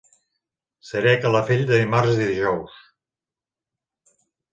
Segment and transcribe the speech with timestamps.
[0.91, 2.79] Seré a Calafell de dimarts a dijous.